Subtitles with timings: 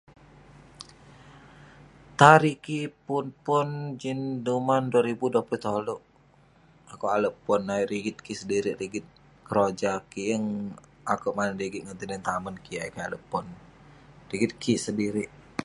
[2.19, 3.69] Tari'ik kik pun pon
[4.01, 5.95] jin duman 2023,
[6.91, 9.05] akouk ale pon ayuk rigit kik sedirik, rigit
[9.47, 10.27] keroja kik.
[10.29, 10.45] Yeng
[11.13, 13.45] akouk mani rigit ngan tinen tamen kik ayuk kik ale pon.
[14.31, 15.29] Rigit kik sedirik.